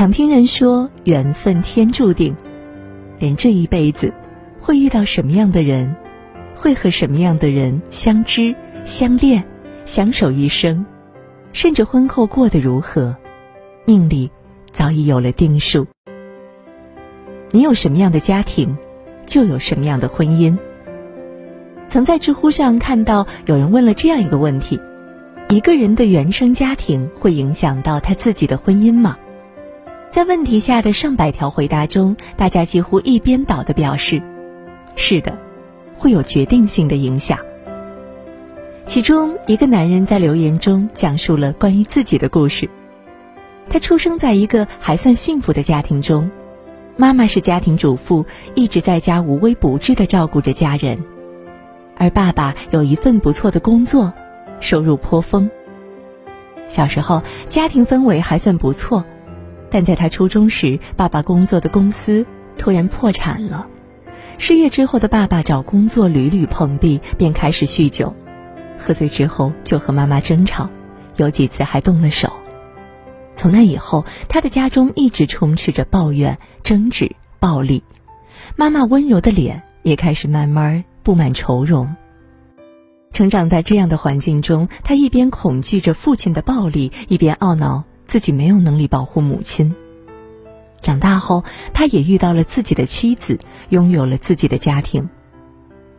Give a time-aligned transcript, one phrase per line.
[0.00, 2.34] 常听人说缘分天注定，
[3.18, 4.14] 人这一辈子
[4.58, 5.94] 会遇到什么样的人，
[6.56, 9.44] 会和什么样的人相知、相恋、
[9.84, 10.86] 相守一生，
[11.52, 13.14] 甚至婚后过得如何，
[13.84, 14.30] 命里
[14.72, 15.86] 早已有了定数。
[17.50, 18.78] 你有什么样的家庭，
[19.26, 20.56] 就有什么样的婚姻。
[21.88, 24.80] 曾在知乎上看到有人问了这样一个问题：
[25.50, 29.18] 一个人的原生家庭会影响到他自己的婚姻吗？
[30.10, 34.20] 在问题下的上百条回答中，大家几乎一边倒的表示：
[34.96, 35.38] 是的，
[35.96, 37.38] 会有决定性的影响。
[38.84, 42.68] 其中一个男人在留言中讲述了关于自己的故事。
[43.68, 46.28] 他出生在一个还算幸福的家庭中，
[46.96, 50.98] 妈妈是家庭主妇，一直在家无微不至的照顾着家人。
[51.96, 54.12] 而爸爸有一份不错的工作，
[54.58, 55.48] 收入颇丰。
[56.66, 59.04] 小时候家庭氛围还算不错，
[59.70, 62.26] 但在他初中时，爸爸工作的公司
[62.58, 63.66] 突然破产了。
[64.38, 68.14] 失业之后的爸爸找工作屡屡碰壁，便开始酗酒，
[68.78, 70.68] 喝醉之后就和妈妈争吵，
[71.16, 72.32] 有几次还动了手。
[73.34, 77.82] 从那以后，他的家中一直充斥着抱怨、争执、暴力，
[78.56, 80.84] 妈妈温柔的脸也开始慢慢。
[81.02, 81.96] 布满愁容。
[83.10, 89.72] 成长在这样的环境中，他一边恐惧着父亲的暴力，一边懊恼自己没有能力保护母亲。
[90.82, 95.08] 长大后，他也遇到了自己的妻子，拥有了自己的家庭，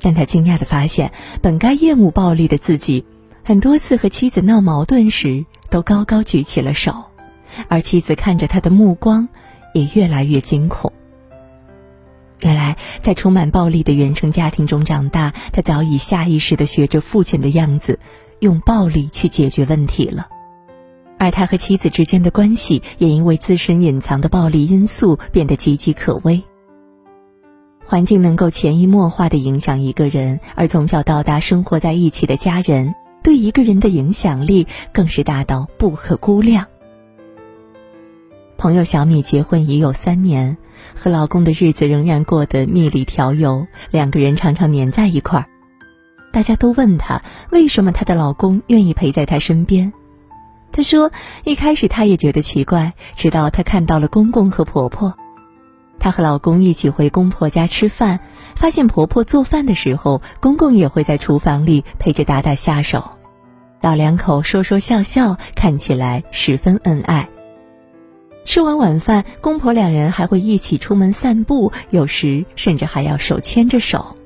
[0.00, 3.04] 但他惊讶的发现，本该厌恶暴力的自己，
[3.44, 6.94] 很多次和妻子闹矛盾时，都高高举起了手，
[7.68, 9.28] 而妻子看着他的目光，
[9.74, 10.90] 也越来越惊恐。
[12.40, 17.98] 原来，在充满暴力的原生家庭中长大，他早已下意识的学着父亲的样子，
[18.38, 20.28] 用暴力去解决问题了。
[21.18, 26.42] 而他和妻子之间的关系，也因为自身隐藏的暴力因素变得岌岌可危。
[27.84, 36.66] 环境能够潜移默化的影响一个人，而从小到大生活在一起的家人，对一个人的影响力更是大到不可估量。
[38.56, 40.56] 朋友小米结婚已有三年。
[40.94, 45.46] 和老公的日子仍然过得蜜里调油，两个人常常黏在一块儿。
[46.32, 47.20] 大家都问她
[47.50, 49.92] 为什么她的老公愿意陪在她身边。
[50.72, 51.10] 她说，
[51.44, 55.14] 一开始她也觉得奇怪，直到她看到了公公和婆婆。
[55.98, 58.20] 她和老公一起回公婆家吃饭，
[58.54, 63.10] 发现婆婆做饭的时候，公公也会在厨房里陪着打打下手，
[63.80, 67.28] 老两口说说笑笑，看起来十分恩爱。
[68.44, 74.16] 吃完晚饭，公婆两人还会一起出门散步，有时甚至还要手牵着手。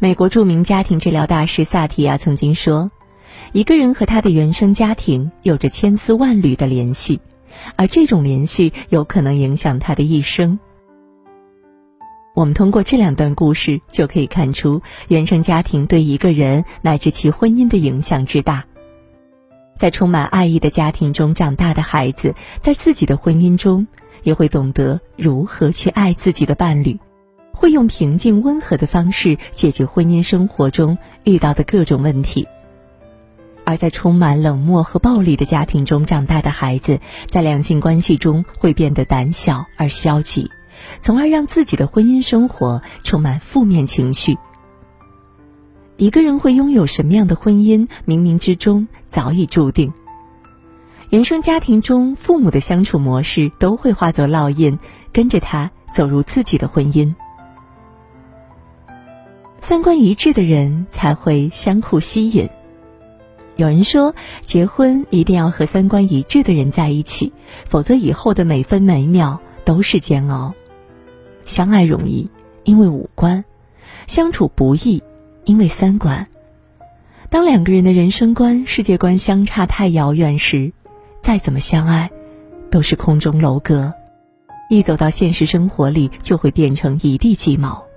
[0.00, 2.90] 美国著名家庭治疗大师萨提亚曾经说
[3.52, 7.20] ：“一个人和他的原生家庭有着千丝万缕的联系，
[7.76, 10.58] 而这种联系有可能影响他的一生。”
[12.34, 18.64] 我们通过这两段故事就可以看出，原生家庭对一个人乃至其婚姻的影响之大。
[19.76, 23.88] 在充满爱意的家庭中长大的孩子，在自己的婚姻中
[24.22, 26.98] 也会懂得如何去爱自己的伴侣，
[27.52, 32.46] 会用平静温和的方式解决婚姻生活中遇到的各种问题。
[33.68, 40.50] 而在充满冷漠和暴力的家庭中长大的孩子，在两性关系中会变得胆小而消极，
[41.00, 44.38] 从而让自己的婚姻生活充满负面情绪。
[45.98, 49.92] 一个人会拥有什么样的婚姻，冥冥之中早已注定。
[51.10, 54.78] 原生家庭中父母的相处模式都会化作烙印，
[55.12, 57.14] 跟着他走入自己的婚姻。
[59.60, 62.48] 三观一致的人才会相互吸引。
[63.58, 67.32] 有人说，结婚一定要和三观一致的人在一起，
[67.66, 70.54] 否则以后的每分每秒都是煎熬。
[71.44, 72.30] 相爱容易，
[72.62, 73.42] 因为五官；
[74.06, 75.02] 相处不易。
[75.44, 76.28] 因为三观，
[77.30, 80.74] 当两个人的人生观、世界观相差太遥远时，
[81.22, 82.10] 再怎么相爱，
[82.70, 83.94] 都是空中楼阁，
[84.68, 87.87] 一走到现实生活里就会变成一地鸡毛。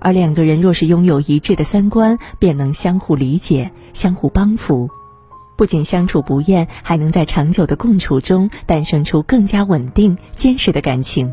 [0.00, 4.88] 而两个人若是拥有一致的三观，便能相互理解、相互帮扶，
[5.56, 11.32] 不仅相处不厌，还能在长久的共处中诞生出更加稳定、坚实的感情。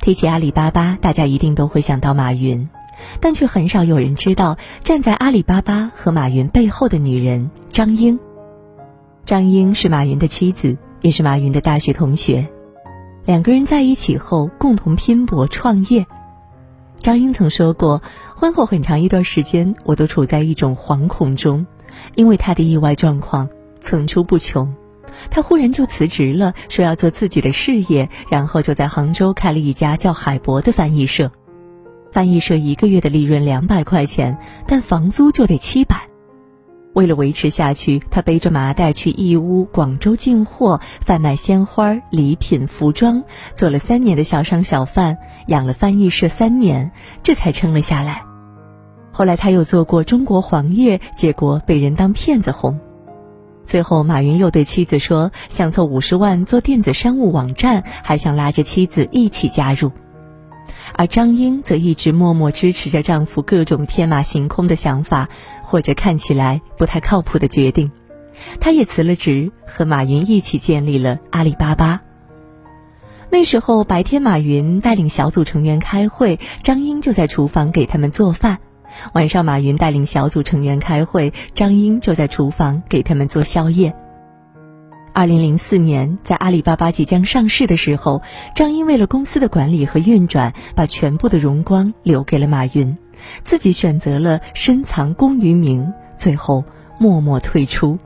[0.00, 2.68] 提起阿里巴巴，大家一定都会想到马云。
[3.20, 8.18] 但却很少有人知道，站在阿里巴巴和马云背后的女人张英。
[9.26, 12.48] 张英是马云的妻子，也是马云的大学同学。
[13.24, 16.06] 两个人在一起后，共同拼搏创业。
[17.00, 18.02] 张英曾说过，
[18.34, 21.66] 婚后很长一段时间，我都处在一种惶恐中，
[22.14, 23.48] 因为他的意外状况
[23.80, 24.74] 层出不穷。
[25.30, 31.30] 他忽然就辞职了，说要做自己的事业，然后就在杭州开了一家叫海博的翻译社。
[32.12, 36.08] 翻译社一个月的利润两百块钱，但房租就得七百。
[36.96, 43.22] 为了维持下去，他背着麻袋去义乌、广州进货，贩卖鲜花、礼品、服装，
[43.54, 46.90] 做了三年的小商小贩，养了翻译社三年，
[47.22, 48.22] 这才撑了下来。
[49.12, 52.80] 后来他又做过中国黄页，结果被人当骗子哄。
[53.62, 59.92] 最后，马云又对妻子说想凑五十万做电子商务网站，还想拉着妻子一起加入。
[60.94, 65.28] 而张英则一直默默支持着丈夫各种天马行空的想法，
[65.66, 67.90] 或者看起来不太靠谱的决定。
[68.60, 72.00] 他也辞了职，和马云一起建立了阿里巴巴。
[73.28, 78.58] 那时候白天，马云带领小组成员开会，张英就在厨房给他们做饭；
[79.14, 83.94] 晚上，马云带领小组成员开会，张英就在厨房给他们做宵夜。
[85.12, 88.20] 二零零四年，在阿里巴巴即将上市的时候，
[88.54, 92.96] 张英为了公司的管理和运转，把全部的荣光留给了马云，
[93.44, 96.64] 自己选择了深藏功与名，最后
[96.98, 97.98] 默默退出。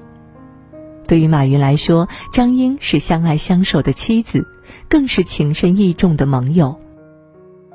[1.06, 4.46] 对于马云来说，张英是相爱相守的妻子，
[4.88, 6.74] 更是情深意重的盟友。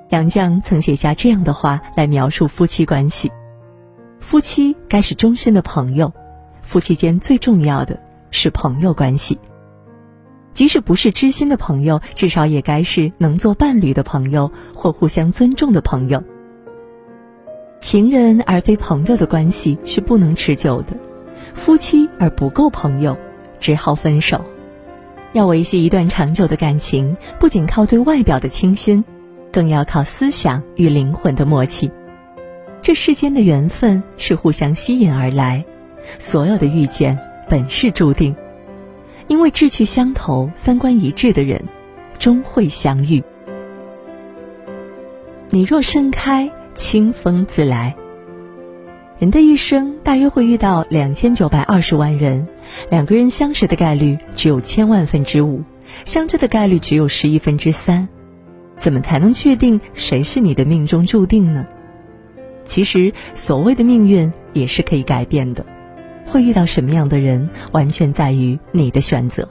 [0.10, 3.32] 杨绛曾写下这样的话来描述夫妻关系：
[4.20, 6.14] 夫妻该是终身的朋友，
[6.62, 8.00] 夫妻间最重要的。
[8.32, 9.40] 是朋友关系，
[10.52, 16.22] 即使不是知心的朋友，至少也该是能做伴侣的朋友或互相尊重的朋友。
[17.96, 20.98] 情人而非朋友的关系是不能持久的，
[21.54, 23.16] 夫妻而不够朋友，
[23.62, 24.44] 只好分手。
[25.32, 29.02] 要维系一段长久的感情，不仅靠对外表的倾心，
[29.50, 31.90] 更要靠思想与灵魂的默契。
[32.82, 35.64] 这世间的缘分是互相吸引而来，
[36.20, 37.18] 所有的遇见。
[37.48, 38.36] 本是注定，
[39.28, 41.64] 因为志趣相投、三观一致的人，
[42.20, 43.24] 终会相遇。
[45.52, 47.96] 你若盛开，清风自来。
[49.18, 52.48] 人的一生大约会遇到两千九百二十万人，
[52.90, 55.64] 两个人相识的概率只有千万分之五，
[56.04, 58.08] 相知的概率只有十亿分之三。
[58.78, 61.66] 怎么才能确定谁是你的命中注定呢？
[62.66, 65.66] 其实，所谓的命运也是可以改变的。
[66.26, 69.48] 会遇到什么样的人，完全在于你的选择。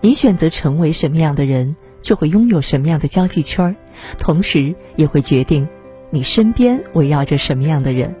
[0.00, 3.74] 你选择成为什么样的人，就会拥有什么样的交际圈儿，
[4.16, 5.66] 同时也会决定
[6.10, 8.14] 你身边围绕着什么样的人。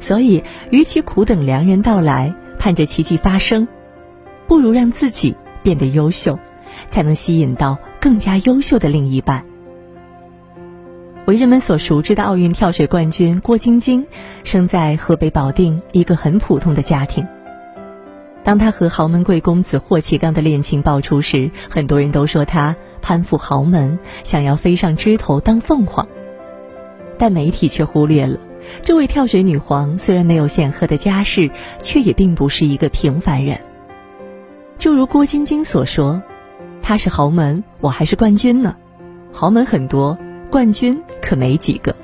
[0.00, 3.68] 所以，与其苦等良人到来，盼着奇迹发生，
[4.48, 6.38] 不如让自己变得优秀，
[6.90, 9.44] 才能吸引到更加优秀的另一半。
[11.24, 14.04] 为人们所熟知的奥运跳水冠军郭晶晶，
[14.42, 17.24] 生在河北保定一个很普通的家庭。
[18.42, 26.08] 当她和豪门贵公子霍启刚的恋情爆出时，很多人都说她攀附豪门，想要飞上枝头当凤凰。
[27.18, 28.38] 但媒体却忽略了，
[28.82, 31.50] 这位跳水女皇虽然没有显赫的家世，
[31.82, 33.60] 却也并不是一个平凡人。
[34.78, 36.22] 就如郭晶晶所说
[36.82, 38.76] ：“她是豪门，我还是冠军呢。
[39.32, 40.18] 豪门很多。”
[40.50, 41.96] 冠军可没几个。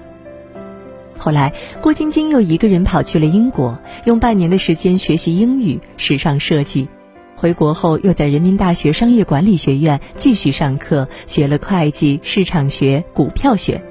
[1.18, 1.52] 后来，
[1.82, 6.88] 郭晶晶又一个人跑去了英国，用半年的时间学习英语、时尚设计。
[7.36, 13.82] 回国后，又在人民大学商业管理学院继续上课，学了会计、市场学、股票学。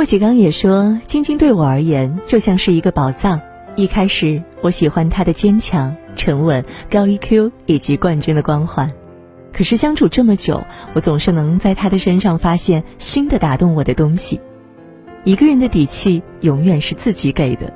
[0.00, 3.38] 霍启刚也说：“晶晶对我而言，就像是一个宝藏。
[3.76, 8.90] 一开始，我喜欢她的坚强、沉稳、高 EQ 以及冠军的光环。”
[9.52, 10.64] 可是相处这么久，
[10.94, 14.40] 我总是能在她的身上发现新的打动我的东西。
[15.24, 17.70] 一个人的底气永远是自己给的。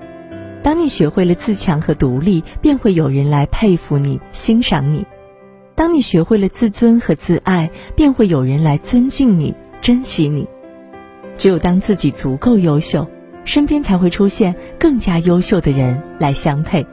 [0.63, 5.05] 当你学会了自强和独立，便会有人来佩服你、欣赏你；
[5.75, 10.49] 当你学会了自尊和自爱，便会有人来尊敬你、珍惜你。
[11.37, 13.07] 只有当自己足够优秀，
[13.45, 16.87] 身边才会出现更加优秀的人来相配。